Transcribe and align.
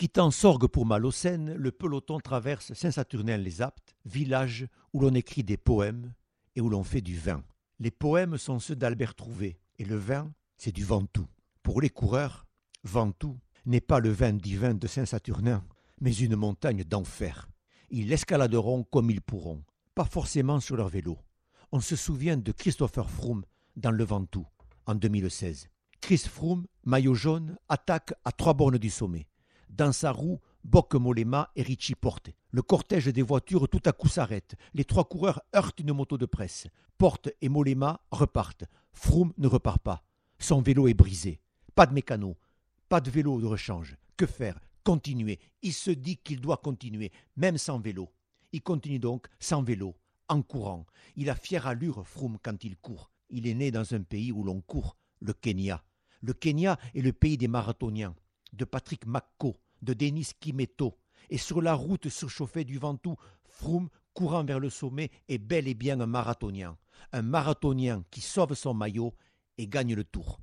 Quittant 0.00 0.30
Sorgue 0.30 0.66
pour 0.66 0.86
Malocène, 0.86 1.52
le 1.52 1.72
peloton 1.72 2.20
traverse 2.20 2.72
Saint-Saturnin-les-Aptes, 2.72 3.94
village 4.06 4.66
où 4.94 5.00
l'on 5.00 5.12
écrit 5.12 5.44
des 5.44 5.58
poèmes 5.58 6.14
et 6.56 6.62
où 6.62 6.70
l'on 6.70 6.84
fait 6.84 7.02
du 7.02 7.18
vin. 7.18 7.44
Les 7.80 7.90
poèmes 7.90 8.38
sont 8.38 8.60
ceux 8.60 8.74
d'Albert 8.74 9.14
Trouvé, 9.14 9.60
et 9.78 9.84
le 9.84 9.98
vin, 9.98 10.32
c'est 10.56 10.72
du 10.72 10.86
Ventoux. 10.86 11.28
Pour 11.62 11.82
les 11.82 11.90
coureurs, 11.90 12.46
Ventoux 12.82 13.38
n'est 13.66 13.82
pas 13.82 14.00
le 14.00 14.08
vin 14.08 14.32
divin 14.32 14.72
de 14.72 14.86
Saint-Saturnin, 14.86 15.62
mais 16.00 16.14
une 16.14 16.34
montagne 16.34 16.82
d'enfer. 16.82 17.50
Ils 17.90 18.08
l'escaladeront 18.08 18.84
comme 18.84 19.10
ils 19.10 19.20
pourront, 19.20 19.62
pas 19.94 20.06
forcément 20.06 20.60
sur 20.60 20.78
leur 20.78 20.88
vélo. 20.88 21.18
On 21.72 21.80
se 21.80 21.94
souvient 21.94 22.38
de 22.38 22.52
Christopher 22.52 23.10
Froome 23.10 23.44
dans 23.76 23.90
le 23.90 24.04
Ventoux 24.04 24.46
en 24.86 24.94
2016. 24.94 25.68
Chris 26.00 26.24
Froome, 26.26 26.64
maillot 26.84 27.12
jaune, 27.12 27.58
attaque 27.68 28.14
à 28.24 28.32
trois 28.32 28.54
bornes 28.54 28.78
du 28.78 28.88
sommet. 28.88 29.26
Dans 29.70 29.92
sa 29.92 30.10
roue, 30.10 30.40
Boc 30.64 30.94
Molema 30.94 31.52
et 31.54 31.62
Richie 31.62 31.94
Porte. 31.94 32.30
Le 32.50 32.60
cortège 32.60 33.06
des 33.06 33.22
voitures 33.22 33.68
tout 33.68 33.80
à 33.84 33.92
coup 33.92 34.08
s'arrête. 34.08 34.56
Les 34.74 34.84
trois 34.84 35.04
coureurs 35.04 35.42
heurtent 35.54 35.78
une 35.78 35.92
moto 35.92 36.18
de 36.18 36.26
presse. 36.26 36.66
Porte 36.98 37.30
et 37.40 37.48
Molema 37.48 38.00
repartent. 38.10 38.64
Froome 38.92 39.32
ne 39.38 39.46
repart 39.46 39.80
pas. 39.80 40.02
Son 40.40 40.60
vélo 40.60 40.88
est 40.88 40.94
brisé. 40.94 41.40
Pas 41.76 41.86
de 41.86 41.94
mécano. 41.94 42.36
Pas 42.88 43.00
de 43.00 43.10
vélo 43.10 43.40
de 43.40 43.46
rechange. 43.46 43.96
Que 44.16 44.26
faire? 44.26 44.58
Continuer. 44.82 45.38
Il 45.62 45.72
se 45.72 45.92
dit 45.92 46.16
qu'il 46.16 46.40
doit 46.40 46.56
continuer, 46.56 47.12
même 47.36 47.56
sans 47.56 47.78
vélo. 47.78 48.10
Il 48.52 48.62
continue 48.62 48.98
donc 48.98 49.28
sans 49.38 49.62
vélo, 49.62 49.94
en 50.28 50.42
courant. 50.42 50.84
Il 51.14 51.30
a 51.30 51.36
fière 51.36 51.68
allure, 51.68 52.04
Froome, 52.08 52.38
quand 52.42 52.64
il 52.64 52.76
court. 52.76 53.12
Il 53.28 53.46
est 53.46 53.54
né 53.54 53.70
dans 53.70 53.94
un 53.94 54.02
pays 54.02 54.32
où 54.32 54.42
l'on 54.42 54.60
court, 54.60 54.96
le 55.20 55.32
Kenya. 55.32 55.84
Le 56.22 56.32
Kenya 56.32 56.76
est 56.92 57.02
le 57.02 57.12
pays 57.12 57.38
des 57.38 57.48
marathoniens 57.48 58.16
de 58.52 58.64
Patrick 58.64 59.06
Makko, 59.06 59.56
de 59.82 59.94
Denis 59.94 60.32
Kimeto, 60.38 60.96
et 61.28 61.38
sur 61.38 61.62
la 61.62 61.74
route 61.74 62.08
surchauffée 62.08 62.64
du 62.64 62.78
Ventoux, 62.78 63.16
Froome, 63.44 63.88
courant 64.14 64.44
vers 64.44 64.60
le 64.60 64.70
sommet, 64.70 65.10
est 65.28 65.38
bel 65.38 65.68
et 65.68 65.74
bien 65.74 66.00
un 66.00 66.06
marathonien. 66.06 66.76
Un 67.12 67.22
marathonien 67.22 68.04
qui 68.10 68.20
sauve 68.20 68.54
son 68.54 68.74
maillot 68.74 69.14
et 69.58 69.66
gagne 69.66 69.94
le 69.94 70.04
tour. 70.04 70.40